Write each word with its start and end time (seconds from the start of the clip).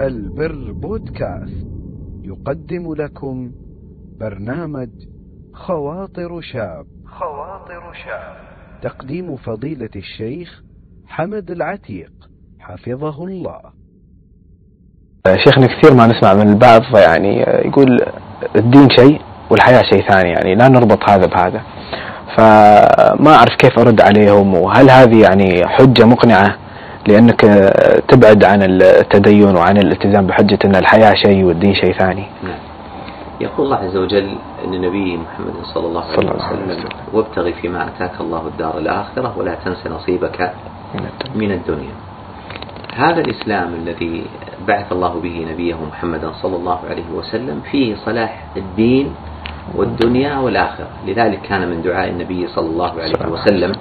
البر 0.00 0.72
بودكاست. 0.72 1.66
يقدم 2.22 2.94
لكم 2.94 3.50
برنامج 4.20 4.88
خواطر 5.52 6.40
شاب. 6.40 6.86
خواطر 7.06 7.92
شاب. 8.04 8.36
تقديم 8.82 9.36
فضيلة 9.36 9.88
الشيخ 9.96 10.62
حمد 11.06 11.50
العتيق. 11.50 12.12
حفظه 12.60 13.24
الله. 13.24 13.60
شيخنا 15.44 15.66
كثير 15.66 15.94
ما 15.94 16.06
نسمع 16.06 16.34
من 16.34 16.48
البعض 16.48 16.82
يعني 16.96 17.40
يقول 17.40 18.00
الدين 18.56 18.88
شيء 18.90 19.20
والحياة 19.50 19.82
شيء 19.92 20.08
ثاني 20.08 20.30
يعني 20.30 20.54
لا 20.54 20.68
نربط 20.68 21.10
هذا 21.10 21.26
بهذا. 21.26 21.62
فما 22.36 23.34
أعرف 23.34 23.56
كيف 23.58 23.78
أرد 23.78 24.00
عليهم 24.00 24.54
وهل 24.54 24.90
هذه 24.90 25.22
يعني 25.22 25.66
حجة 25.66 26.04
مقنعة؟ 26.04 26.63
لأنك 27.08 27.40
تبعد 28.08 28.44
عن 28.44 28.62
التدين 28.62 29.56
وعن 29.56 29.76
الالتزام 29.76 30.26
بحجة 30.26 30.58
أن 30.64 30.76
الحياة 30.76 31.14
شيء 31.14 31.44
والدين 31.44 31.74
شيء 31.74 31.92
ثاني. 31.92 32.26
نعم. 32.42 32.58
يقول 33.40 33.66
الله 33.66 33.76
عز 33.76 33.96
وجل 33.96 34.28
أن 34.64 34.74
النبي 34.74 35.16
محمد 35.16 35.54
صلى 35.62 35.86
الله 35.86 36.04
عليه 36.04 36.30
وسلم 36.30 36.84
وابتغي 37.12 37.52
فيما 37.52 37.88
أتاك 37.88 38.20
الله 38.20 38.46
الدار 38.46 38.78
الآخرة 38.78 39.38
ولا 39.38 39.54
تنس 39.64 39.86
نصيبك 39.86 40.52
من 41.34 41.52
الدنيا. 41.52 41.94
هذا 42.94 43.20
الإسلام 43.20 43.74
الذي 43.74 44.24
بعث 44.68 44.92
الله 44.92 45.20
به 45.20 45.46
نبيه 45.52 45.76
محمدا 45.92 46.32
صلى 46.42 46.56
الله 46.56 46.78
عليه 46.90 47.08
وسلم 47.14 47.60
فيه 47.70 47.96
صلاح 48.04 48.44
الدين 48.56 49.14
والدنيا 49.74 50.38
والآخرة. 50.38 50.88
لذلك 51.06 51.40
كان 51.48 51.68
من 51.68 51.82
دعاء 51.82 52.08
النبي 52.10 52.46
صلى 52.46 52.66
الله 52.66 52.92
عليه 53.00 53.32
وسلم. 53.32 53.72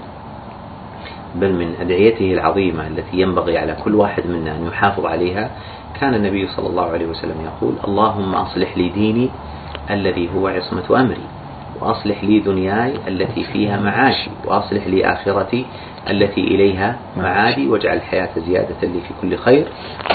بل 1.36 1.54
من 1.54 1.76
أدعيته 1.82 2.34
العظيمة 2.34 2.88
التي 2.88 3.22
ينبغي 3.22 3.58
على 3.58 3.78
كل 3.84 3.96
واحد 3.96 4.28
منا 4.28 4.56
أن 4.56 4.68
يحافظ 4.68 5.06
عليها 5.06 5.52
كان 6.00 6.14
النبي 6.16 6.48
صلى 6.48 6.68
الله 6.68 6.86
عليه 6.86 7.06
وسلم 7.06 7.36
يقول 7.46 7.74
اللهم 7.88 8.36
أصلح 8.36 8.78
لي 8.78 8.90
ديني 8.90 9.30
الذي 9.90 10.30
هو 10.36 10.48
عصمة 10.48 11.00
أمري 11.02 11.24
وأصلح 11.82 12.24
لي 12.24 12.40
دنياي 12.40 12.94
التي 13.08 13.44
فيها 13.44 13.80
معاشي 13.80 14.30
وأصلح 14.46 14.88
لي 14.88 15.06
آخرتي 15.06 15.66
التي 16.10 16.42
إليها 16.42 16.96
معادي 17.18 17.68
واجعل 17.68 17.98
الحياة 17.98 18.30
زيادة 18.48 18.82
لي 18.82 19.00
في 19.02 19.14
كل 19.22 19.38
خير 19.38 19.68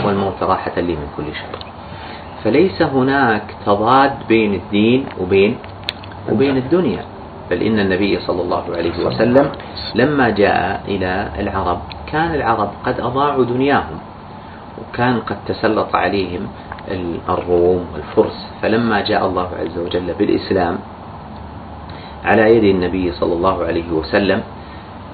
والموت 0.05 0.43
راحة 0.43 0.81
لي 0.81 0.93
من 0.93 1.09
كل 1.17 1.25
شر. 1.35 1.59
فليس 2.45 2.83
هناك 2.83 3.43
تضاد 3.67 4.13
بين 4.29 4.55
الدين 4.55 5.07
وبين 5.21 5.57
وبين 6.33 6.57
الدنيا. 6.57 7.05
بل 7.51 7.63
إن 7.63 7.79
النبي 7.79 8.21
صلى 8.21 8.43
الله 8.43 8.65
عليه 8.77 9.07
وسلم 9.07 9.47
لما 9.95 10.31
جاء 10.31 10.83
إلى 10.89 11.29
العرب 11.39 11.79
كان 12.07 12.35
العرب 12.35 12.71
قد 12.87 13.01
أضاعوا 13.01 13.45
دنياهم 13.45 13.99
وكان 14.79 15.21
قد 15.21 15.37
تسلط 15.47 15.97
عليهم 15.97 16.47
الروم 17.29 17.87
والفرس. 17.95 18.39
فلما 18.63 19.01
جاء 19.01 19.27
الله 19.27 19.49
عز 19.61 19.79
وجل 19.79 20.15
بالإسلام 20.19 20.79
على 22.25 22.57
يد 22.57 22.65
النبي 22.65 23.13
صلى 23.13 23.33
الله 23.33 23.65
عليه 23.65 23.91
وسلم 23.93 24.41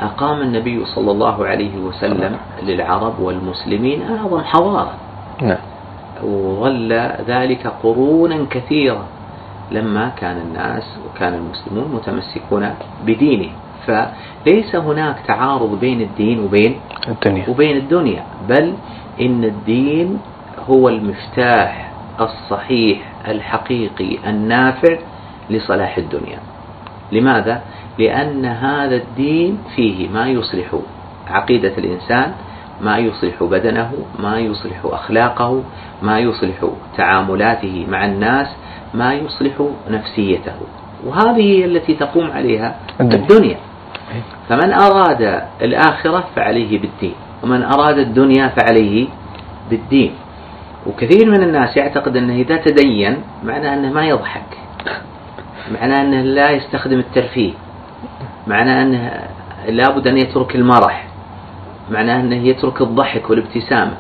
أقام 0.01 0.41
النبي 0.41 0.85
صلى 0.85 1.11
الله 1.11 1.47
عليه 1.47 1.77
وسلم 1.79 2.37
للعرب 2.63 3.21
والمسلمين 3.21 4.03
أعظم 4.03 4.41
حضارة. 4.41 4.95
نعم. 5.43 5.59
وظل 6.23 6.93
ذلك 7.27 7.67
قرونا 7.83 8.47
كثيرة 8.51 9.05
لما 9.75 10.09
كان 10.17 10.37
الناس 10.37 10.99
وكان 11.07 11.35
المسلمون 11.35 11.95
متمسكون 11.95 12.75
بدينهم 13.07 13.53
فليس 13.87 14.77
هناك 14.77 15.17
تعارض 15.27 15.81
بين 15.81 16.01
الدين 16.01 16.41
وبين 16.45 16.81
الدنيا. 17.09 17.49
وبين 17.49 17.77
الدنيا 17.77 18.25
بل 18.49 18.75
إن 19.21 19.45
الدين 19.45 20.19
هو 20.71 20.89
المفتاح 20.89 21.93
الصحيح 22.21 22.99
الحقيقي 23.29 24.19
النافع 24.31 24.99
لصلاح 25.51 25.99
الدنيا. 25.99 26.39
لماذا؟ 27.13 27.63
لأن 27.99 28.45
هذا 28.45 28.97
الدين 28.97 29.59
فيه 29.77 30.09
ما 30.09 30.29
يصلح 30.29 30.75
عقيدة 31.31 31.73
الإنسان 31.79 32.33
ما 32.81 32.99
يصلح 32.99 33.43
بدنه 33.43 33.93
ما 34.19 34.39
يصلح 34.39 34.81
أخلاقه 34.85 35.63
ما 36.03 36.19
يصلح 36.19 36.71
تعاملاته 36.97 37.87
مع 37.89 38.05
الناس 38.05 38.47
ما 38.95 39.15
يصلح 39.15 39.53
نفسيته. 39.91 40.57
وهذه 41.07 41.41
هي 41.41 41.65
التي 41.65 41.95
تقوم 41.95 42.31
عليها 42.31 42.77
الدنيا. 43.01 43.57
فمن 44.49 44.73
أراد 44.73 45.43
الآخرة 45.63 46.25
فعليه 46.37 46.81
بالدين 46.81 47.15
ومن 47.43 47.63
أراد 47.63 47.99
الدنيا 47.99 48.49
فعليه 48.49 49.07
بالدين. 49.71 50.13
وكثير 50.87 51.27
من 51.31 51.43
الناس 51.43 51.77
يعتقد 51.77 52.17
أنه 52.17 52.35
إذا 52.35 52.57
تدين 52.57 53.17
معناه 53.45 53.75
أنه 53.75 53.93
ما 53.93 54.07
يضحك. 54.07 54.59
معناه 55.81 56.01
أنه 56.03 56.21
لا 56.21 56.51
يستخدم 56.51 56.99
الترفيه. 56.99 57.53
معناه 58.47 58.83
أنه 58.83 59.21
لابد 59.69 60.07
أن 60.09 60.19
يترك 60.19 60.57
المرح. 60.57 61.07
معناه 61.91 62.21
أنه 62.21 62.37
يترك 62.37 62.83
الضحك 62.83 63.31
والابتسامة 63.31 63.97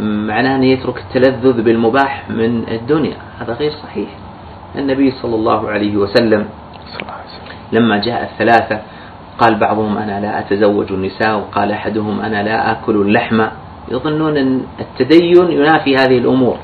معناه 0.00 0.56
أنه 0.56 0.66
يترك 0.66 0.98
التلذذ 0.98 1.62
بالمباح 1.62 2.30
من 2.30 2.68
الدنيا. 2.68 3.16
هذا 3.40 3.52
غير 3.52 3.70
صحيح. 3.70 4.08
النبي 4.78 5.10
صلى 5.10 5.34
الله 5.34 5.70
عليه 5.70 5.96
وسلم. 5.96 6.46
لما 7.72 7.98
جاء 7.98 8.22
الثلاثة 8.22 8.80
قال 9.38 9.58
بعضهم 9.58 9.98
أنا 9.98 10.20
لا 10.20 10.38
أتزوج 10.38 10.92
النساء 10.92 11.38
وقال 11.38 11.72
أحدهم 11.72 12.20
أنا 12.20 12.42
لا 12.42 12.72
آكل 12.72 12.96
اللحم. 12.96 13.46
يظنون 13.88 14.36
أن 14.36 14.62
التدين 14.80 15.50
ينافي 15.50 15.96
هذه 15.96 16.18
الأمور. 16.18 16.56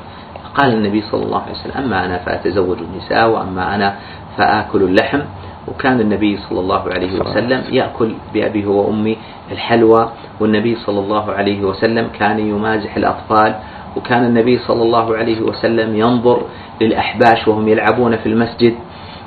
قال 0.54 0.74
النبي 0.74 1.00
صلى 1.00 1.22
الله 1.22 1.42
عليه 1.42 1.52
وسلم 1.52 1.84
أما 1.84 2.06
أنا 2.06 2.18
فأتزوج 2.18 2.78
النساء 2.78 3.30
وأما 3.30 3.74
أنا 3.74 3.94
فآكل 4.36 4.82
اللحم. 4.82 5.20
وكان 5.68 6.00
النبي 6.00 6.36
صلى 6.48 6.60
الله 6.60 6.82
عليه 6.94 7.20
وسلم 7.20 7.62
يأكل 7.74 8.14
بأبيه 8.34 8.66
وأمي 8.66 9.16
الحلوى 9.52 10.10
والنبي 10.40 10.74
صلى 10.76 10.98
الله 11.00 11.32
عليه 11.32 11.60
وسلم 11.64 12.08
كان 12.18 12.38
يمازح 12.38 12.96
الأطفال 12.96 13.54
وكان 13.96 14.24
النبي 14.24 14.58
صلى 14.58 14.82
الله 14.82 15.16
عليه 15.16 15.40
وسلم 15.40 15.96
ينظر 15.96 16.42
للأحباش 16.80 17.48
وهم 17.48 17.68
يلعبون 17.68 18.16
في 18.16 18.26
المسجد 18.28 18.74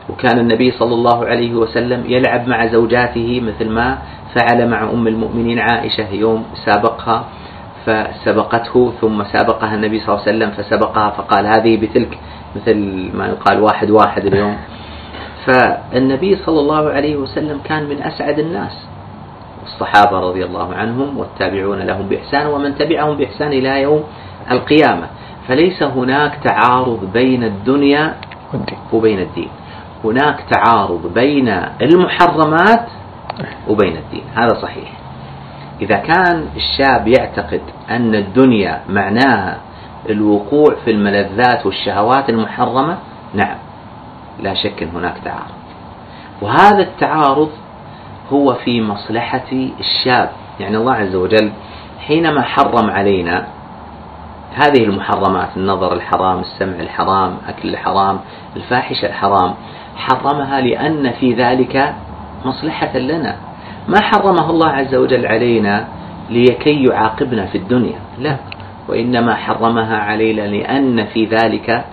وكان 0.09 0.39
النبي 0.39 0.71
صلى 0.71 0.93
الله 0.93 1.25
عليه 1.25 1.53
وسلم 1.53 2.03
يلعب 2.07 2.47
مع 2.47 2.65
زوجاته 2.65 3.41
مثل 3.41 3.69
ما 3.69 3.97
فعل 4.35 4.69
مع 4.69 4.83
أم 4.83 5.07
المؤمنين 5.07 5.59
عائشة 5.59 6.09
يوم 6.13 6.43
سابقها 6.65 7.25
فسبقته 7.85 8.93
ثم 9.01 9.23
سابقها 9.23 9.75
النبي 9.75 9.99
صلى 9.99 10.09
الله 10.15 10.27
عليه 10.27 10.31
وسلم 10.37 10.51
فسبقها 10.51 11.09
فقال 11.09 11.45
هذه 11.45 11.77
بتلك 11.77 12.17
مثل 12.55 12.77
ما 13.13 13.27
يقال 13.27 13.59
واحد 13.61 13.91
واحد 13.91 14.25
اليوم. 14.25 14.57
فالنبي 15.45 16.35
صلى 16.35 16.59
الله 16.59 16.89
عليه 16.89 17.15
وسلم 17.15 17.59
كان 17.63 17.89
من 17.89 18.03
أسعد 18.03 18.39
الناس. 18.39 18.87
الصحابة 19.63 20.19
رضي 20.19 20.45
الله 20.45 20.73
عنهم 20.73 21.17
والتابعون 21.17 21.79
لهم 21.79 22.07
بإحسان 22.07 22.47
ومن 22.47 22.77
تبعهم 22.77 23.17
بإحسان 23.17 23.47
إلى 23.47 23.81
يوم 23.81 24.03
القيامة. 24.51 25.07
فليس 25.47 25.83
هناك 25.83 26.39
تعارض 26.43 27.09
بين 27.13 27.43
الدنيا 27.43 28.15
وبين 28.93 29.19
الدين. 29.19 29.49
هناك 30.03 30.43
تعارض 30.51 31.13
بين 31.13 31.47
المحرمات 31.81 32.87
وبين 33.67 33.97
الدين. 33.97 34.23
هذا 34.35 34.61
صحيح. 34.61 34.91
إذا 35.81 35.95
كان 35.95 36.45
الشاب 36.55 37.07
يعتقد 37.07 37.61
أن 37.89 38.15
الدنيا 38.15 38.81
معناها 38.89 39.57
الوقوع 40.09 40.75
في 40.85 40.91
الملذات 40.91 41.65
والشهوات 41.65 42.29
المحرمة 42.29 42.97
نعم. 43.33 43.57
لا 44.41 44.53
شك 44.53 44.83
هناك 44.83 45.15
تعارض. 45.25 45.53
وهذا 46.41 46.81
التعارض 46.81 47.49
هو 48.31 48.53
في 48.53 48.81
مصلحة 48.81 49.51
الشاب. 49.79 50.29
يعني 50.59 50.77
الله 50.77 50.93
عز 50.93 51.15
وجل 51.15 51.51
حينما 52.07 52.41
حرم 52.41 52.89
علينا 52.89 53.47
هذه 54.55 54.83
المحرمات 54.83 55.49
النظر 55.57 55.93
الحرام 55.93 56.39
السمع 56.39 56.79
الحرام 56.79 57.37
أكل 57.47 57.69
الحرام 57.69 58.19
الفاحشة 58.55 59.05
الحرام 59.05 59.53
حرمها 59.95 60.61
لأن 60.61 61.11
في 61.11 61.33
ذلك 61.33 61.95
مصلحة 62.45 62.97
لنا. 62.97 63.35
ما 63.87 64.01
حرمه 64.01 64.49
الله 64.49 64.69
عز 64.69 64.95
وجل 64.95 65.25
علينا 65.25 65.87
لكي 66.29 66.83
يعاقبنا 66.83 67.45
في 67.45 67.57
الدنيا؟ 67.57 67.99
لا. 68.19 68.37
وإنما 68.87 69.35
حرمها 69.35 69.97
علينا 69.97 70.41
لأن 70.41 71.05
في 71.05 71.25
ذلك 71.25 71.85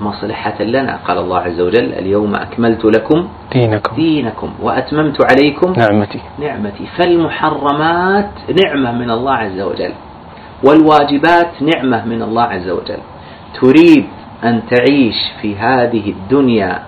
مصلحة 0.00 0.62
لنا. 0.62 0.96
قال 1.08 1.18
الله 1.18 1.38
عز 1.38 1.60
وجل 1.60 1.92
اليوم 1.92 2.34
أكملت 2.34 2.84
لكم 2.84 3.28
دينكم. 3.52 3.96
دينكم 3.96 4.50
وأتممت 4.62 5.18
عليكم 5.32 5.72
نعمتي. 5.72 6.20
نعمتي. 6.38 6.86
فالمحرمات 6.98 8.30
نعمة 8.64 8.92
من 8.92 9.10
الله 9.10 9.32
عز 9.32 9.60
وجل 9.60 9.92
والواجبات 10.64 11.62
نعمة 11.62 12.04
من 12.06 12.22
الله 12.22 12.42
عز 12.42 12.68
وجل. 12.68 12.98
تريد 13.60 14.06
أن 14.44 14.62
تعيش 14.70 15.16
في 15.42 15.56
هذه 15.56 16.10
الدنيا 16.10 16.82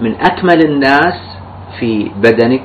من 0.00 0.14
أكمل 0.14 0.64
الناس 0.64 1.38
في 1.80 2.10
بدنك 2.16 2.62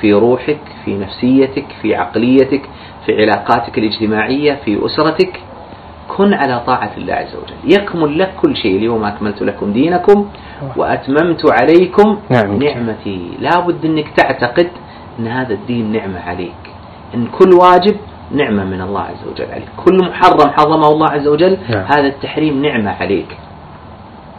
في 0.00 0.12
روحك 0.12 0.60
في 0.84 0.98
نفسيتك 0.98 1.66
في 1.82 1.94
عقليتك 1.94 2.62
في 3.06 3.12
علاقاتك 3.22 3.78
الاجتماعية 3.78 4.58
في 4.64 4.86
أسرتك 4.86 5.40
كن 6.08 6.34
على 6.34 6.62
طاعة 6.66 6.90
الله 6.96 7.14
عز 7.14 7.34
وجل. 7.36 7.74
يكمل 7.74 8.18
لك 8.18 8.34
كل 8.42 8.56
شيء. 8.56 8.76
اليوم 8.76 9.04
أكملت 9.04 9.42
لكم 9.42 9.72
دينكم 9.72 10.26
وأتممت 10.76 11.52
عليكم 11.62 12.18
نعمتي. 12.30 12.64
نعمتي. 12.64 13.30
لا 13.40 13.60
بد 13.60 13.84
أنك 13.84 14.08
تعتقد 14.16 14.68
أن 15.18 15.26
هذا 15.26 15.54
الدين 15.54 15.92
نعمة 15.92 16.20
عليك. 16.20 16.62
أن 17.14 17.26
كل 17.26 17.50
واجب 17.54 17.96
نعمة 18.32 18.64
من 18.64 18.80
الله 18.80 19.00
عز 19.00 19.22
وجل. 19.32 19.46
عليك 19.52 19.68
كل 19.76 19.98
محرم 20.08 20.50
حرمه 20.50 20.88
الله 20.88 21.06
عز 21.10 21.26
وجل 21.26 21.58
نعم. 21.70 21.84
هذا 21.84 22.06
التحريم 22.06 22.62
نعمة 22.62 22.90
عليك. 22.90 23.36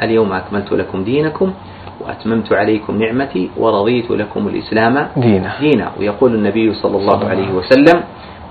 اليوم 0.02 0.34
أكملت 0.34 0.72
لكم 0.72 1.04
دينكم 1.04 1.54
وأتممت 2.02 2.54
عليكم 2.54 3.02
نعمتي 3.04 3.50
ورضيت 3.58 4.12
لكم 4.12 4.48
الإسلام 4.48 5.08
دينا. 5.18 5.54
دينا. 5.60 5.92
ويقول 6.00 6.36
النبي 6.36 6.74
صلى 6.74 6.98
الله 6.98 7.30
عليه 7.30 7.52
وسلم 7.52 8.04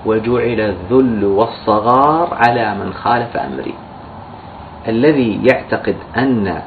وجعل 0.07 0.61
الذل 0.61 1.25
والصغار 1.25 2.39
على 2.47 2.75
من 2.75 2.93
خالف 2.93 3.37
أمري. 3.37 3.75
الذي 4.89 5.41
يعتقد 5.53 5.97
أن 6.17 6.63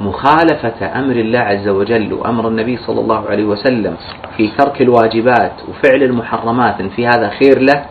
مخالفة 0.00 0.98
أمر 0.98 1.16
الله 1.16 1.38
عز 1.38 1.68
وجل 1.68 2.12
وأمر 2.12 2.48
النبي 2.48 2.76
صلى 2.76 3.00
الله 3.00 3.28
عليه 3.28 3.44
وسلم 3.44 3.96
في 4.36 4.48
ترك 4.48 4.82
الواجبات 4.82 5.52
وفعل 5.68 6.02
المحرمات 6.02 6.82
في 6.82 7.06
هذا 7.06 7.28
خير 7.28 7.58
له 7.58 7.84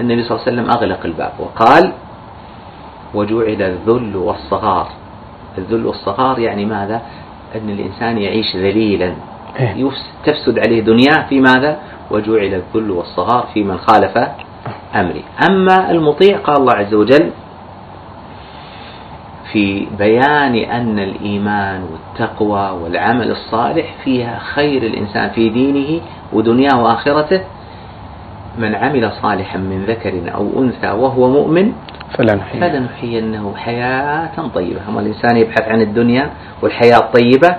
النبي 0.00 0.22
صلى 0.22 0.36
الله 0.36 0.46
عليه 0.46 0.52
وسلم 0.52 0.70
أغلق 0.70 1.04
الباب 1.04 1.32
وقال 1.38 1.92
وجعل 3.14 3.62
الذل 3.62 4.16
والصغار. 4.16 4.88
الذل 5.58 5.86
والصغار 5.86 6.38
يعني 6.38 6.64
ماذا؟ 6.64 7.02
أن 7.54 7.70
الإنسان 7.70 8.18
يعيش 8.18 8.56
ذليلا. 8.56 9.14
تفسد 10.24 10.58
عليه 10.58 10.80
دنياه 10.80 11.28
في 11.28 11.40
ماذا؟ 11.40 11.78
وجعل 12.10 12.62
الذل 12.74 12.90
والصغار 12.90 13.48
في 13.54 13.62
من 13.62 13.78
خالف 13.78 14.18
أمري. 14.94 15.24
أما 15.50 15.90
المطيع 15.90 16.38
قال 16.38 16.56
الله 16.56 16.72
عز 16.74 16.94
وجل 16.94 17.30
في 19.52 19.86
بيان 19.98 20.54
أن 20.54 20.98
الإيمان 20.98 21.82
والتقوى 21.82 22.70
والعمل 22.70 23.30
الصالح 23.30 23.94
فيها 24.04 24.38
خير 24.38 24.82
الإنسان 24.82 25.30
في 25.30 25.48
دينه 25.48 26.00
ودنياه 26.32 26.82
وآخرته. 26.82 27.40
من 28.58 28.74
عمل 28.74 29.12
صالحا 29.22 29.58
من 29.58 29.84
ذكر 29.84 30.34
أو 30.34 30.62
أنثى 30.62 30.90
وهو 30.90 31.28
مؤمن 31.28 31.72
فلنحيينه 32.60 33.54
حياة 33.56 34.48
طيبة. 34.54 34.80
أما 34.88 35.00
الإنسان 35.00 35.36
يبحث 35.36 35.68
عن 35.68 35.80
الدنيا 35.80 36.30
والحياة 36.62 36.98
الطيبة 36.98 37.56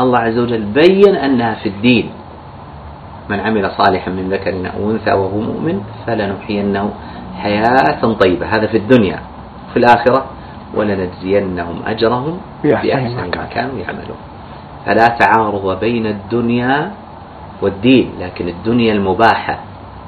الله 0.00 0.18
عز 0.18 0.38
وجل 0.38 0.62
بين 0.62 1.16
أنها 1.16 1.54
في 1.54 1.68
الدين. 1.68 2.10
من 3.30 3.40
عمل 3.40 3.70
صالحا 3.78 4.10
من 4.10 4.28
ذكر 4.30 4.52
أو 4.76 4.90
أنثى 4.90 5.12
وهو 5.12 5.40
مؤمن 5.40 5.80
فلنحيينه 6.06 6.90
حياة 7.36 8.02
طيبة. 8.20 8.46
هذا 8.46 8.66
في 8.66 8.76
الدنيا. 8.76 9.18
في 9.72 9.76
الآخرة 9.76 10.24
ولنجزينهم 10.74 11.76
أجرهم 11.86 12.38
بأحسن 12.64 13.16
ما 13.16 13.24
ما 13.24 13.30
كان. 13.30 13.46
كانوا 13.46 13.78
يعملون. 13.78 14.20
فلا 14.86 15.08
تعارض 15.18 15.80
بين 15.80 16.06
الدنيا 16.06 16.90
والدين 17.62 18.12
لكن 18.20 18.48
الدنيا 18.48 18.92
المباحة 18.92 19.58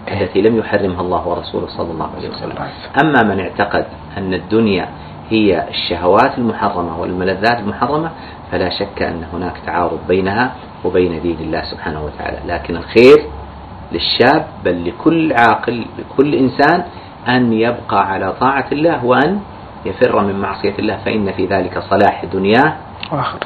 التي 0.09 0.43
لم 0.43 0.59
يحرمها 0.59 1.01
الله 1.01 1.29
ورسوله 1.29 1.67
صلى 1.67 1.91
الله 1.91 2.11
عليه 2.17 2.29
وسلم. 2.29 2.59
أما 3.03 3.35
من 3.35 3.41
اعتقد 3.41 3.87
أن 4.19 4.35
الدنيا 4.35 4.89
هي 5.31 5.69
الشهوات 5.69 6.39
المحرمة 6.39 7.01
والملذات 7.01 7.59
المحرمة 7.61 8.11
فلا 8.53 8.71
شك 8.71 9.03
أن 9.03 9.25
هناك 9.33 9.55
تعارض 9.67 9.99
بينها 10.09 10.53
وبين 10.85 11.23
دين 11.23 11.37
الله 11.41 11.63
سبحانه 11.63 12.05
وتعالى. 12.05 12.39
لكن 12.47 12.77
الخير 12.77 13.17
للشاب 13.93 14.47
بل 14.65 14.89
لكل 14.89 15.33
عاقل 15.33 15.85
لكل 15.99 16.35
إنسان 16.35 16.83
أن 17.29 17.53
يبقى 17.53 18.09
على 18.13 18.33
طاعة 18.41 18.67
الله 18.73 19.05
وأن 19.05 19.41
يفر 19.85 20.21
من 20.21 20.41
معصية 20.41 20.75
الله 20.79 20.97
فإن 21.05 21.33
في 21.33 21.47
ذلك 21.47 21.79
صلاح 21.79 22.25
دنياه 22.25 22.77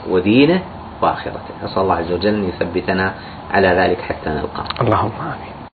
ودينه 0.08 0.62
وآخرته. 1.02 1.64
أسأل 1.64 1.82
الله 1.82 1.94
عز 1.94 2.12
وجل 2.12 2.34
أن 2.34 2.44
يثبتنا 2.44 3.14
على 3.50 3.68
ذلك 3.68 4.00
حتى 4.00 4.30
نلقاه. 4.30 4.64
اللهم 4.80 5.12
آمين. 5.20 5.59